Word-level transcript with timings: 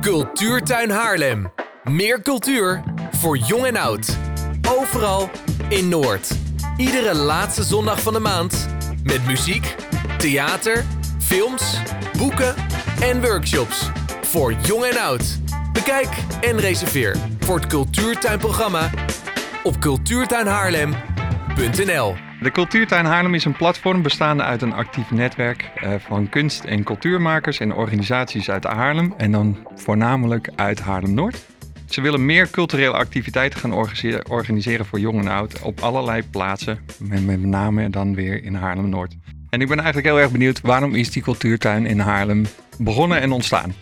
Cultuurtuin 0.00 0.90
Haarlem. 0.90 1.52
Meer 1.84 2.22
cultuur 2.22 2.82
voor 3.10 3.36
jong 3.36 3.66
en 3.66 3.76
oud. 3.76 4.16
Overal 4.68 5.30
in 5.68 5.88
Noord. 5.88 6.34
Iedere 6.76 7.14
laatste 7.14 7.62
zondag 7.62 8.02
van 8.02 8.12
de 8.12 8.18
maand. 8.18 8.68
Met 9.02 9.26
muziek, 9.26 9.74
theater, 10.18 10.84
films, 11.18 11.80
boeken 12.18 12.54
en 13.00 13.20
workshops. 13.20 13.90
Voor 14.22 14.52
jong 14.52 14.84
en 14.84 15.00
oud. 15.00 15.38
Bekijk 15.72 16.10
en 16.40 16.58
reserveer 16.58 17.16
voor 17.40 17.56
het 17.56 17.66
Cultuurtuinprogramma 17.66 18.90
op 19.62 19.80
cultuurtuinhaarlem.nl. 19.80 22.27
De 22.42 22.50
Cultuurtuin 22.50 23.04
Haarlem 23.04 23.34
is 23.34 23.44
een 23.44 23.56
platform 23.56 24.02
bestaande 24.02 24.42
uit 24.42 24.62
een 24.62 24.72
actief 24.72 25.10
netwerk 25.10 25.70
eh, 25.74 25.94
van 25.98 26.28
kunst- 26.28 26.64
en 26.64 26.84
cultuurmakers 26.84 27.60
en 27.60 27.74
organisaties 27.74 28.50
uit 28.50 28.64
Haarlem 28.64 29.14
en 29.16 29.32
dan 29.32 29.56
voornamelijk 29.74 30.50
uit 30.54 30.80
Haarlem-Noord. 30.80 31.46
Ze 31.88 32.00
willen 32.00 32.26
meer 32.26 32.50
culturele 32.50 32.92
activiteiten 32.92 33.60
gaan 33.60 33.72
organiseren, 34.28 34.86
voor 34.86 35.00
jong 35.00 35.20
en 35.20 35.28
oud 35.28 35.62
op 35.62 35.80
allerlei 35.80 36.22
plaatsen, 36.30 36.78
met, 36.98 37.26
met 37.26 37.42
name 37.42 37.90
dan 37.90 38.14
weer 38.14 38.44
in 38.44 38.54
Haarlem-Noord. 38.54 39.16
En 39.50 39.60
ik 39.60 39.68
ben 39.68 39.76
eigenlijk 39.76 40.06
heel 40.06 40.20
erg 40.20 40.30
benieuwd, 40.30 40.60
waarom 40.60 40.94
is 40.94 41.10
die 41.10 41.22
cultuurtuin 41.22 41.86
in 41.86 41.98
Haarlem 41.98 42.46
begonnen 42.78 43.20
en 43.20 43.32
ontstaan? 43.32 43.74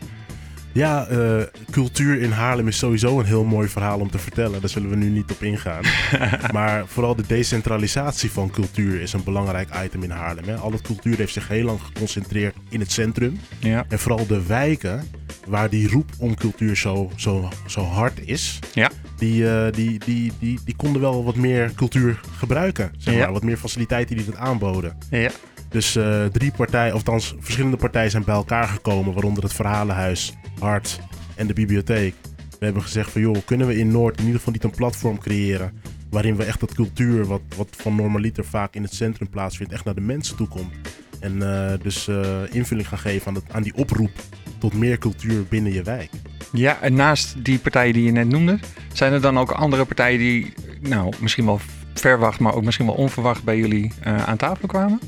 Ja, 0.77 1.07
eh, 1.07 1.43
cultuur 1.71 2.21
in 2.21 2.31
Haarlem 2.31 2.69
is 2.69 2.79
sowieso 2.79 3.19
een 3.19 3.25
heel 3.25 3.45
mooi 3.45 3.69
verhaal 3.69 3.99
om 4.01 4.11
te 4.11 4.19
vertellen. 4.19 4.61
Daar 4.61 4.71
zullen 4.71 4.91
we 4.91 4.97
nu 4.97 5.09
niet 5.09 5.31
op 5.31 5.43
ingaan. 5.43 5.83
maar 6.53 6.87
vooral 6.87 7.15
de 7.17 7.25
decentralisatie 7.27 8.31
van 8.31 8.51
cultuur 8.51 9.01
is 9.01 9.13
een 9.13 9.25
belangrijk 9.25 9.69
item 9.85 10.03
in 10.03 10.11
Haarlem. 10.11 10.45
Hè. 10.45 10.55
Al 10.57 10.73
het 10.73 10.81
cultuur 10.81 11.17
heeft 11.17 11.33
zich 11.33 11.49
heel 11.49 11.65
lang 11.65 11.81
geconcentreerd 11.83 12.55
in 12.69 12.81
het 12.81 12.93
centrum. 12.93 13.39
Ja. 13.59 13.85
En 13.89 13.99
vooral 13.99 14.27
de 14.27 14.47
wijken 14.47 15.09
waar 15.47 15.71
die 15.71 15.89
roep 15.89 16.11
om 16.19 16.35
cultuur 16.35 16.77
zo, 16.77 17.11
zo, 17.17 17.49
zo 17.67 17.83
hard 17.83 18.21
is, 18.25 18.59
Ja. 18.75 18.91
die, 19.17 19.49
eh, 19.51 19.73
die, 19.73 19.99
die, 20.05 20.33
die, 20.39 20.59
die 20.65 20.77
konden 20.77 21.01
wel 21.01 21.25
wat 21.25 21.37
meer 21.37 21.73
cultuur 21.75 22.21
gebruiken. 22.39 22.93
Zeg 22.99 23.15
Ja. 23.15 23.33
Wat 23.33 23.43
meer 23.43 23.57
faciliteiten 23.57 24.17
die 24.17 24.25
dat 24.25 24.37
aanboden. 24.37 24.97
Ja. 25.11 25.31
Dus 25.69 25.97
eh, 25.97 26.25
drie 26.25 26.53
partijen, 26.57 26.93
of 26.93 26.99
althans 26.99 27.35
verschillende 27.39 27.77
partijen 27.77 28.11
zijn 28.11 28.25
bij 28.25 28.35
elkaar 28.35 28.69
gekomen, 28.69 29.13
waaronder 29.13 29.43
het 29.43 29.53
Verhalenhuis, 29.53 30.35
Hart 30.59 31.01
en 31.35 31.47
de 31.47 31.53
bibliotheek. 31.53 32.15
We 32.59 32.65
hebben 32.65 32.83
gezegd 32.83 33.11
van 33.11 33.21
joh, 33.21 33.37
kunnen 33.45 33.67
we 33.67 33.79
in 33.79 33.89
Noord 33.89 34.19
in 34.19 34.25
ieder 34.25 34.39
geval 34.39 34.53
niet 34.53 34.65
een 34.65 34.71
platform 34.71 35.19
creëren 35.19 35.73
waarin 36.11 36.37
we 36.37 36.45
echt 36.45 36.61
dat 36.61 36.75
cultuur, 36.75 37.27
wat, 37.27 37.41
wat 37.57 37.69
van 37.71 37.95
normaliter 37.95 38.45
vaak 38.45 38.75
in 38.75 38.83
het 38.83 38.95
centrum 38.95 39.29
plaatsvindt, 39.29 39.73
echt 39.73 39.85
naar 39.85 39.95
de 39.95 40.01
mensen 40.01 40.37
toe 40.37 40.49
komt. 40.49 40.73
En 41.21 41.43
eh, 41.43 41.79
dus 41.83 42.09
eh, 42.09 42.43
invulling 42.51 42.89
gaan 42.89 42.99
geven 42.99 43.35
aan, 43.35 43.43
aan 43.51 43.63
die 43.63 43.75
oproep 43.75 44.11
tot 44.59 44.75
meer 44.75 44.99
cultuur 44.99 45.45
binnen 45.49 45.73
je 45.73 45.83
wijk. 45.83 46.11
Ja, 46.53 46.81
en 46.81 46.95
naast 46.95 47.45
die 47.45 47.59
partijen 47.59 47.93
die 47.93 48.05
je 48.05 48.13
net 48.13 48.29
noemde, 48.29 48.59
zijn 48.93 49.13
er 49.13 49.21
dan 49.21 49.39
ook 49.39 49.51
andere 49.51 49.85
partijen 49.85 50.19
die, 50.19 50.55
nou, 50.81 51.13
misschien 51.21 51.45
wel 51.45 51.61
verwacht, 51.95 52.41
maar 52.41 52.55
ook 52.55 52.65
misschien 52.65 52.87
wel 52.87 52.95
onverwacht 52.95 53.45
bij 53.45 53.57
jullie 53.57 53.93
aan 54.03 54.37
tafel 54.37 54.69
kwamen? 54.69 55.01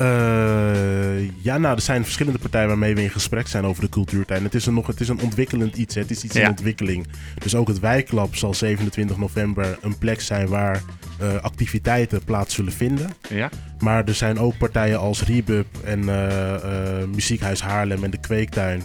Eh, 0.00 1.44
ja, 1.44 1.58
nou, 1.58 1.74
er 1.74 1.82
zijn 1.82 2.02
verschillende 2.02 2.38
partijen 2.38 2.68
waarmee 2.68 2.94
we 2.94 3.02
in 3.02 3.10
gesprek 3.10 3.46
zijn 3.46 3.64
over 3.64 3.82
de 3.82 3.88
cultuurtuin. 3.88 4.42
Het 4.42 4.54
is 4.54 4.66
een, 4.66 4.74
nog, 4.74 4.86
het 4.86 5.00
is 5.00 5.08
een 5.08 5.20
ontwikkelend 5.20 5.76
iets, 5.76 5.94
hè. 5.94 6.00
het 6.00 6.10
is 6.10 6.24
iets 6.24 6.36
in 6.36 6.48
ontwikkeling. 6.48 7.06
Dus 7.38 7.54
ook 7.54 7.68
het 7.68 7.78
Wijklab 7.78 8.36
zal 8.36 8.54
27 8.54 9.16
november 9.16 9.78
een 9.80 9.98
plek 9.98 10.20
zijn 10.20 10.48
waar 10.48 10.82
eh, 11.18 11.34
activiteiten 11.34 12.24
plaats 12.24 12.54
zullen 12.54 12.72
vinden. 12.72 13.10
Ja. 13.28 13.50
Maar 13.78 14.04
er 14.04 14.14
zijn 14.14 14.38
ook 14.38 14.58
partijen 14.58 14.98
als 14.98 15.24
Rebub 15.24 15.66
en 15.84 16.08
eh, 16.08 17.04
Muziekhuis 17.14 17.60
Haarlem 17.60 18.04
en 18.04 18.10
de 18.10 18.20
Kweektuin... 18.20 18.82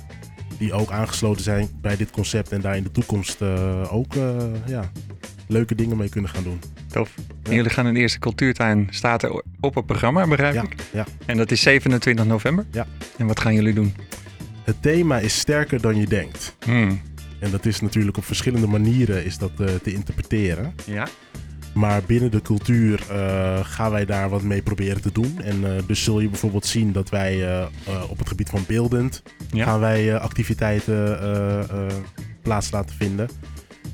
die 0.58 0.74
ook 0.74 0.92
aangesloten 0.92 1.44
zijn 1.44 1.70
bij 1.82 1.96
dit 1.96 2.12
concept 2.12 2.52
en 2.52 2.62
daar 2.62 2.78
in 2.78 2.84
de 2.84 2.92
toekomst 2.92 3.42
ook 3.90 4.14
ja, 4.66 4.92
leuke 5.48 5.76
dingen 5.76 5.98
mee 5.98 6.10
kunnen 6.10 6.30
gaan 6.30 6.44
doen. 6.44 6.60
Tof. 6.96 7.16
Jullie 7.44 7.70
gaan 7.70 7.86
een 7.86 7.96
eerste 7.96 8.20
cultuurtuin, 8.20 8.88
staat 8.90 9.24
er 9.24 9.44
op 9.60 9.76
het 9.76 9.86
programma, 9.86 10.28
begrijp 10.28 10.54
Ja, 10.54 10.62
ik? 10.64 10.76
ja. 10.92 11.06
En 11.26 11.38
dat 11.38 11.52
is 11.52 11.62
27 11.62 12.26
november? 12.26 12.66
Ja. 12.72 12.88
En 13.18 13.28
wat 13.28 13.40
gaan 13.40 13.54
jullie 13.54 13.74
doen? 13.74 13.94
Het 14.64 14.82
thema 14.82 15.20
is 15.20 15.40
sterker 15.40 15.82
dan 15.82 15.96
je 15.96 16.08
denkt. 16.08 16.56
Hmm. 16.66 17.02
En 17.40 17.52
dat 17.52 17.66
is 17.66 17.82
natuurlijk 17.82 18.18
op 18.18 18.26
verschillende 18.26 18.68
manieren 18.68 19.26
is 19.26 19.38
dat, 19.38 19.52
eh, 19.60 19.66
te 19.84 19.94
interpreteren. 19.94 20.74
Ja. 20.86 21.08
Maar 21.74 22.02
binnen 22.06 22.32
de 22.32 22.42
cultuur 22.42 23.04
eh, 23.10 23.60
gaan 23.64 23.92
wij 23.92 24.06
daar 24.06 24.30
wat 24.30 24.44
mee 24.44 24.62
proberen 24.62 25.02
te 25.02 25.12
doen. 25.12 25.42
En 25.42 25.76
eh, 25.76 25.84
dus 25.88 26.04
zul 26.04 26.20
je 26.20 26.30
bijvoorbeeld 26.30 26.66
zien 26.66 26.92
dat 26.92 27.10
wij 27.10 27.64
op 28.10 28.18
het 28.18 28.28
gebied 28.28 28.50
van 28.50 28.64
beeldend... 28.68 29.24
Ja. 29.52 29.66
gaan 29.66 29.80
wij 29.80 30.18
activiteiten 30.18 31.20
plaats 32.42 32.72
laten 32.72 32.96
vinden. 32.96 33.30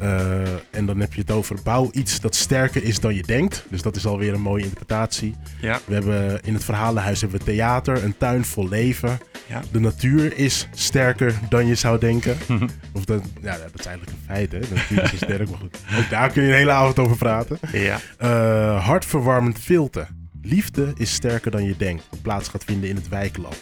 Eh, 0.01 0.41
en 0.71 0.85
dan 0.85 0.99
heb 0.99 1.13
je 1.13 1.21
het 1.21 1.31
over 1.31 1.57
bouw 1.63 1.89
iets 1.91 2.19
dat 2.19 2.35
sterker 2.35 2.83
is 2.83 2.99
dan 2.99 3.15
je 3.15 3.23
denkt. 3.23 3.65
Dus 3.69 3.81
dat 3.81 3.95
is 3.95 4.05
alweer 4.05 4.33
een 4.33 4.41
mooie 4.41 4.63
interpretatie. 4.63 5.35
Ja. 5.61 5.79
We 5.85 5.93
hebben 5.93 6.41
in 6.43 6.53
het 6.53 6.63
verhalenhuis 6.63 7.21
hebben 7.21 7.39
we 7.39 7.45
theater, 7.45 8.03
een 8.03 8.17
tuin 8.17 8.45
vol 8.45 8.69
leven. 8.69 9.19
Ja. 9.47 9.61
De 9.71 9.79
natuur 9.79 10.37
is 10.37 10.67
sterker 10.73 11.33
dan 11.49 11.67
je 11.67 11.75
zou 11.75 11.99
denken. 11.99 12.37
Of 12.93 13.05
dat, 13.05 13.23
ja, 13.41 13.57
dat 13.57 13.79
is 13.79 13.85
eigenlijk 13.85 14.17
een 14.17 14.25
feit, 14.35 14.51
hè? 14.51 14.59
De 14.59 14.67
natuur 14.73 15.03
is 15.13 15.17
sterk, 15.17 15.49
maar 15.49 15.59
goed. 15.59 15.77
Ook 15.97 16.09
daar 16.09 16.31
kun 16.31 16.43
je 16.43 16.49
een 16.49 16.55
hele 16.55 16.71
avond 16.71 16.99
over 16.99 17.17
praten. 17.17 17.59
Ja. 17.71 17.99
Eh, 18.17 18.85
hartverwarmend 18.85 19.59
filter. 19.59 20.07
Liefde 20.41 20.93
is 20.95 21.13
sterker 21.13 21.51
dan 21.51 21.63
je 21.63 21.77
denkt. 21.77 22.03
Dat 22.09 22.21
plaats 22.21 22.49
gaat 22.49 22.63
vinden 22.63 22.89
in 22.89 22.95
het 22.95 23.09
wijklab. 23.09 23.55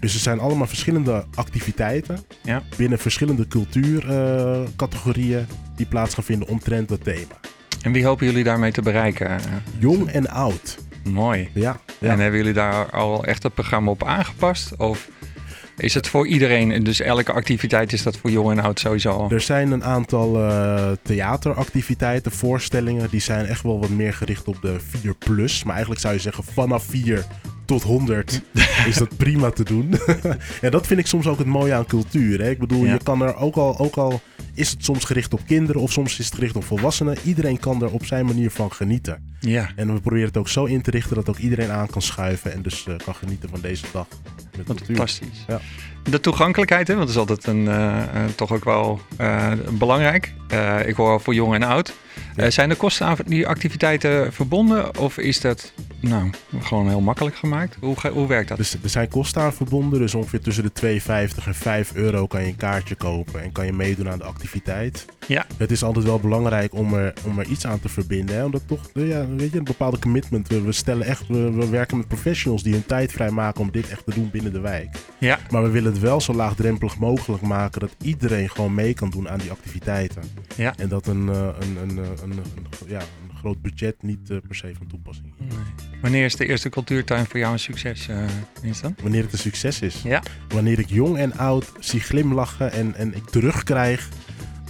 Dus 0.00 0.14
er 0.14 0.20
zijn 0.20 0.38
allemaal 0.40 0.66
verschillende 0.66 1.24
activiteiten 1.34 2.18
Ja. 2.42 2.62
binnen 2.76 2.98
verschillende 2.98 3.46
cultuurcategorieën 3.48 5.46
die 5.76 5.86
plaats 5.86 6.14
gaan 6.14 6.24
vinden 6.24 6.48
omtrent 6.48 6.88
dat 6.88 7.04
thema. 7.04 7.40
En 7.82 7.92
wie 7.92 8.04
hopen 8.04 8.26
jullie 8.26 8.44
daarmee 8.44 8.72
te 8.72 8.82
bereiken? 8.82 9.40
Jong 9.78 10.08
en 10.10 10.28
oud. 10.28 10.78
mooi. 11.04 11.48
Ja, 11.54 11.80
ja. 12.00 12.10
En 12.12 12.18
hebben 12.18 12.38
jullie 12.38 12.54
daar 12.54 12.90
al 12.90 13.24
echt 13.24 13.42
het 13.42 13.54
programma 13.54 13.90
op 13.90 14.04
aangepast? 14.04 14.76
Of 14.76 15.08
is 15.76 15.94
het 15.94 16.08
voor 16.08 16.26
iedereen? 16.26 16.70
En 16.72 16.84
Dus 16.84 17.00
elke 17.00 17.32
activiteit 17.32 17.92
is 17.92 18.02
dat 18.02 18.16
voor 18.16 18.30
jong 18.30 18.50
en 18.50 18.58
oud 18.60 18.80
sowieso? 18.80 19.26
Er 19.30 19.40
zijn 19.40 19.70
een 19.72 19.84
aantal 19.84 20.42
eh, 20.42 20.90
theateractiviteiten, 21.02 22.32
voorstellingen, 22.32 23.10
die 23.10 23.20
zijn 23.20 23.46
echt 23.46 23.62
wel 23.62 23.80
wat 23.80 23.88
meer 23.90 24.12
gericht 24.14 24.48
op 24.48 24.62
de 24.62 24.76
4 24.88 25.14
plus. 25.14 25.62
Maar 25.64 25.72
eigenlijk 25.72 26.00
zou 26.02 26.14
je 26.14 26.20
zeggen 26.20 26.44
vanaf 26.44 26.84
4 26.84 27.24
tot 27.68 27.82
100 27.82 28.42
is 28.86 28.96
dat 28.96 29.16
prima 29.16 29.50
te 29.50 29.64
doen. 29.64 29.94
en 30.60 30.70
dat 30.70 30.86
vind 30.86 31.00
ik 31.00 31.06
soms 31.06 31.26
ook 31.26 31.38
het 31.38 31.46
mooie 31.46 31.74
aan 31.74 31.86
cultuur. 31.86 32.40
Hè? 32.40 32.50
Ik 32.50 32.58
bedoel, 32.58 32.84
Ja. 32.84 32.92
je 32.92 32.98
kan 33.02 33.22
er 33.22 33.36
ook 33.36 33.56
al, 33.56 33.78
ook 33.78 33.96
al 33.96 34.20
is 34.54 34.70
het 34.70 34.84
soms 34.84 35.04
gericht 35.04 35.32
op 35.32 35.40
kinderen 35.46 35.82
of 35.82 35.92
soms 35.92 36.18
is 36.18 36.24
het 36.24 36.34
gericht 36.34 36.56
op 36.56 36.64
volwassenen. 36.64 37.16
Iedereen 37.24 37.58
kan 37.58 37.82
er 37.82 37.90
op 37.90 38.04
zijn 38.04 38.26
manier 38.26 38.50
van 38.50 38.72
genieten. 38.72 39.36
Ja. 39.40 39.70
En 39.76 39.94
we 39.94 40.00
proberen 40.00 40.26
het 40.26 40.36
ook 40.36 40.48
zo 40.48 40.64
in 40.64 40.82
te 40.82 40.90
richten 40.90 41.14
dat 41.16 41.28
ook 41.28 41.36
iedereen 41.38 41.70
aan 41.70 41.86
kan 41.90 42.02
schuiven 42.02 42.52
en 42.52 42.62
dus 42.62 42.86
eh, 42.86 42.94
kan 43.04 43.14
genieten 43.14 43.48
van 43.48 43.60
deze 43.60 43.84
dag. 43.92 44.06
Met 44.56 44.66
Wat 44.66 44.76
cultuur. 44.76 44.96
fantastisch. 44.96 45.44
Ja. 45.46 45.60
De 46.10 46.20
toegankelijkheid, 46.20 46.88
hè, 46.88 46.94
want 46.94 47.06
dat 47.06 47.16
is 47.16 47.20
altijd 47.28 47.46
een, 47.56 47.68
eh, 47.68 48.02
eh, 48.02 48.30
toch 48.34 48.52
ook 48.52 48.64
wel 48.64 49.00
belangrijk. 49.78 50.34
Ik 50.86 50.94
hoor 50.94 51.10
al 51.10 51.20
voor 51.20 51.34
jong 51.34 51.54
en 51.54 51.62
oud. 51.62 51.92
Ja. 52.36 52.50
Zijn 52.50 52.68
de 52.68 52.74
kosten 52.74 53.06
aan 53.06 53.16
die 53.26 53.46
activiteiten 53.46 54.32
verbonden? 54.32 54.98
Of 54.98 55.18
is 55.18 55.40
dat 55.40 55.72
nou, 56.00 56.30
gewoon 56.60 56.88
heel 56.88 57.00
makkelijk 57.00 57.36
gemaakt? 57.36 57.76
Hoe, 57.80 58.26
werkt 58.26 58.48
dat? 58.48 58.56
Dus 58.56 58.76
er 58.82 58.88
zijn 58.88 59.08
kosten 59.08 59.42
aan 59.42 59.52
verbonden. 59.52 59.98
Dus 59.98 60.14
ongeveer 60.14 60.40
tussen 60.40 60.70
de 60.72 61.00
2,50 61.00 61.44
en 61.46 61.54
5 61.54 61.94
euro 61.94 62.26
kan 62.26 62.40
je 62.40 62.46
een 62.46 62.56
kaartje 62.56 62.94
kopen 62.94 63.42
en 63.42 63.52
kan 63.52 63.66
je 63.66 63.72
meedoen 63.72 64.08
aan 64.08 64.18
de 64.18 64.24
activiteit. 64.24 65.04
Ja. 65.26 65.46
Het 65.56 65.70
is 65.70 65.82
altijd 65.82 66.04
wel 66.04 66.18
belangrijk 66.18 66.74
om 66.74 66.94
er, 66.94 67.12
om 67.24 67.38
er 67.38 67.46
iets 67.46 67.66
aan 67.66 67.80
te 67.80 67.88
verbinden. 67.88 68.36
Hè? 68.36 68.44
Omdat 68.44 68.62
toch, 68.66 68.90
eh, 68.94 69.08
ja, 69.08 69.26
weet 69.26 69.52
je, 69.52 69.58
een 69.58 69.64
bepaalde 69.64 69.98
commitment. 69.98 70.48
We, 70.48 70.62
we 70.62 70.72
stellen 70.72 71.06
echt, 71.06 71.26
we, 71.26 71.52
we 71.52 71.68
werken 71.68 71.96
met 71.96 72.08
professionals 72.08 72.62
die 72.62 72.72
hun 72.72 72.86
tijd 72.86 73.12
vrijmaken 73.12 73.60
om 73.60 73.70
dit 73.70 73.88
echt 73.88 74.04
te 74.04 74.14
doen 74.14 74.30
binnen 74.30 74.52
de 74.52 74.60
wijk. 74.60 74.96
Ja. 75.18 75.38
Maar 75.50 75.62
we 75.62 75.70
willen 75.70 75.92
het 75.92 76.00
wel 76.00 76.20
zo 76.20 76.34
laagdrempelig 76.34 76.98
mogelijk 76.98 77.42
maken 77.42 77.80
dat 77.80 77.96
iedereen 78.02 78.50
gewoon 78.50 78.74
mee 78.74 78.94
kan 78.94 79.10
doen 79.10 79.28
aan 79.28 79.38
die 79.38 79.50
activiteiten. 79.50 80.22
Ja. 80.54 80.76
En 80.76 80.88
dat 80.88 81.06
een, 81.06 81.28
eh, 81.28 81.48
een, 81.58 81.76
een, 81.76 81.98
eh, 81.98 82.10
een, 82.22 82.30
een, 82.30 82.44
ja, 82.86 83.00
een 83.00 83.36
groot 83.36 83.62
budget 83.62 84.02
niet 84.02 84.26
per 84.26 84.54
se 84.54 84.72
van 84.78 84.86
toepassing 84.86 85.32
is. 85.38 85.54
Nee. 85.54 85.77
Wanneer 86.00 86.24
is 86.24 86.36
de 86.36 86.46
eerste 86.46 86.68
cultuurtuin 86.68 87.26
voor 87.26 87.38
jou 87.38 87.52
een 87.52 87.58
succes, 87.58 88.08
eh 88.08 88.24
Winston? 88.62 88.96
Wanneer 89.02 89.22
het 89.22 89.32
een 89.32 89.38
succes 89.38 89.80
is. 89.80 90.02
Ja. 90.02 90.22
Wanneer 90.48 90.78
ik 90.78 90.88
jong 90.88 91.18
en 91.18 91.36
oud 91.36 91.72
zie 91.78 92.00
glimlachen 92.00 92.72
en, 92.72 92.94
en 92.94 93.14
ik 93.14 93.24
terugkrijg 93.24 94.08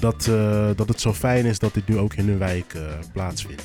dat, 0.01 0.27
eh, 0.27 0.71
dat 0.77 0.89
het 0.89 1.01
zo 1.01 1.13
fijn 1.13 1.45
is 1.45 1.59
dat 1.59 1.75
dit 1.75 1.89
nu 1.89 1.99
ook 1.99 2.15
in 2.15 2.29
hun 2.29 2.39
wijk 2.39 2.75
eh, 2.75 2.83
plaatsvindt. 3.13 3.63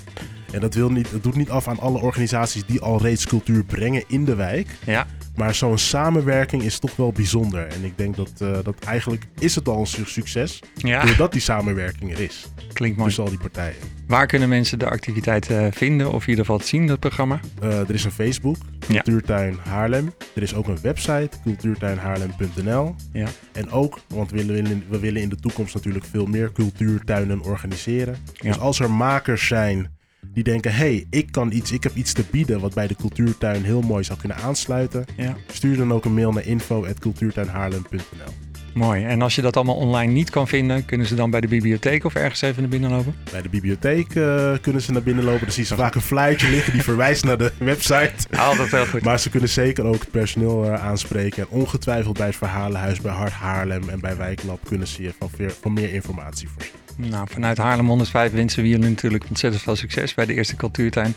En 0.53 0.59
dat, 0.59 0.73
wil 0.73 0.89
niet, 0.89 1.11
dat 1.11 1.23
doet 1.23 1.35
niet 1.35 1.49
af 1.49 1.67
aan 1.67 1.79
alle 1.79 1.99
organisaties 2.01 2.65
die 2.65 2.81
al 2.81 3.01
reeds 3.01 3.27
cultuur 3.27 3.63
brengen 3.63 4.03
in 4.07 4.25
de 4.25 4.35
wijk. 4.35 4.67
Ja. 4.85 5.07
Maar 5.35 5.55
zo'n 5.55 5.77
samenwerking 5.77 6.63
is 6.63 6.79
toch 6.79 6.95
wel 6.95 7.11
bijzonder. 7.11 7.67
En 7.67 7.83
ik 7.83 7.97
denk 7.97 8.15
dat, 8.15 8.31
uh, 8.41 8.57
dat 8.63 8.75
eigenlijk 8.85 9.27
is 9.39 9.55
het 9.55 9.67
al 9.67 9.79
een 9.79 10.07
succes. 10.07 10.59
Ja. 10.75 11.05
Doordat 11.05 11.31
die 11.31 11.41
samenwerking 11.41 12.11
er 12.11 12.19
is. 12.19 12.47
Klinkt 12.73 12.97
mooi. 12.97 13.07
Tussen 13.07 13.23
al 13.23 13.29
die 13.29 13.39
partijen. 13.39 13.75
Waar 14.07 14.27
kunnen 14.27 14.49
mensen 14.49 14.79
de 14.79 14.89
activiteiten 14.89 15.73
vinden 15.73 16.11
of 16.11 16.23
in 16.23 16.29
ieder 16.29 16.45
geval 16.45 16.61
zien, 16.61 16.87
dat 16.87 16.99
programma? 16.99 17.39
Uh, 17.63 17.79
er 17.79 17.93
is 17.93 18.03
een 18.03 18.11
Facebook, 18.11 18.57
Cultuurtuin 18.79 19.57
Haarlem. 19.63 20.13
Er 20.35 20.41
is 20.41 20.55
ook 20.55 20.67
een 20.67 20.77
website, 20.81 21.29
cultuurtuinhaarlem.nl. 21.43 22.95
Ja. 23.11 23.27
En 23.51 23.71
ook, 23.71 23.99
want 24.07 24.31
we 24.31 24.45
willen, 24.45 24.83
we 24.89 24.99
willen 24.99 25.21
in 25.21 25.29
de 25.29 25.35
toekomst 25.35 25.73
natuurlijk 25.73 26.05
veel 26.05 26.25
meer 26.25 26.51
cultuurtuinen 26.51 27.41
organiseren. 27.41 28.17
Ja. 28.33 28.49
Dus 28.49 28.59
als 28.59 28.79
er 28.79 28.91
makers 28.91 29.47
zijn 29.47 29.92
die 30.33 30.43
denken: 30.43 30.73
hey, 30.73 31.05
ik 31.09 31.31
kan 31.31 31.51
iets, 31.51 31.71
ik 31.71 31.83
heb 31.83 31.95
iets 31.95 32.13
te 32.13 32.23
bieden 32.31 32.59
wat 32.59 32.73
bij 32.73 32.87
de 32.87 32.95
cultuurtuin 32.95 33.63
heel 33.63 33.81
mooi 33.81 34.03
zou 34.03 34.19
kunnen 34.19 34.37
aansluiten. 34.37 35.05
Ja. 35.17 35.35
Stuur 35.47 35.77
dan 35.77 35.93
ook 35.93 36.05
een 36.05 36.13
mail 36.13 36.31
naar 36.31 36.45
info.cultuurtuinhaarlem.nl. 36.45 38.43
Mooi. 38.73 39.05
En 39.05 39.21
als 39.21 39.35
je 39.35 39.41
dat 39.41 39.55
allemaal 39.55 39.75
online 39.75 40.11
niet 40.11 40.29
kan 40.29 40.47
vinden, 40.47 40.85
kunnen 40.85 41.07
ze 41.07 41.15
dan 41.15 41.29
bij 41.29 41.41
de 41.41 41.47
bibliotheek 41.47 42.03
of 42.03 42.15
ergens 42.15 42.41
even 42.41 42.61
naar 42.61 42.71
binnen 42.71 42.89
lopen? 42.89 43.15
Bij 43.31 43.41
de 43.41 43.49
bibliotheek 43.49 44.15
uh, 44.15 44.53
kunnen 44.61 44.81
ze 44.81 44.91
naar 44.91 45.03
binnen 45.03 45.23
lopen. 45.23 45.41
Dan 45.41 45.51
zien 45.51 45.65
ze 45.65 45.75
vaak 45.75 45.95
een 45.95 46.01
flyertje 46.01 46.49
liggen 46.49 46.73
die 46.73 46.83
verwijst 46.83 47.23
naar 47.23 47.37
de 47.37 47.51
website. 47.71 48.13
Altijd 48.37 48.71
heel 48.71 48.85
goed. 48.85 49.03
Maar 49.03 49.19
ze 49.19 49.29
kunnen 49.29 49.49
zeker 49.49 49.85
ook 49.85 49.99
het 49.99 50.11
personeel 50.11 50.65
uh, 50.65 50.73
aanspreken. 50.73 51.43
En 51.43 51.49
ongetwijfeld 51.49 52.17
bij 52.17 52.27
het 52.27 52.35
Verhalenhuis, 52.35 53.01
bij 53.01 53.13
Hart 53.13 53.33
Haarlem 53.33 53.89
en 53.89 53.99
bij 53.99 54.17
Wijklab 54.17 54.59
kunnen 54.63 54.87
ze 54.87 55.01
je 55.01 55.13
van, 55.19 55.29
van 55.61 55.73
meer 55.73 55.93
informatie 55.93 56.49
voorzien. 56.49 56.82
Nou, 56.95 57.27
vanuit 57.29 57.57
Haarlem 57.57 57.87
105 57.87 58.31
wensen 58.31 58.63
we 58.63 58.69
jullie 58.69 58.89
natuurlijk 58.89 59.25
ontzettend 59.29 59.63
veel 59.63 59.75
succes 59.75 60.13
bij 60.13 60.25
de 60.25 60.33
eerste 60.33 60.55
cultuurtuin. 60.55 61.15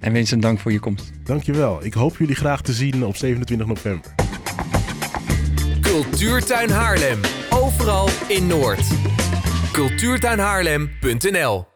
En 0.00 0.12
Vincent, 0.12 0.42
dank 0.42 0.58
voor 0.58 0.72
je 0.72 0.80
komst. 0.80 1.10
Dankjewel. 1.24 1.84
Ik 1.84 1.94
hoop 1.94 2.16
jullie 2.18 2.34
graag 2.34 2.62
te 2.62 2.72
zien 2.72 3.04
op 3.04 3.16
27 3.16 3.66
november. 3.66 4.14
Cultuurtuin 5.80 6.70
Haarlem. 6.70 7.20
Overal 7.50 8.08
in 8.28 8.46
Noord. 8.46 8.86
Cultuurtuinhaarlem.nl 9.72 11.69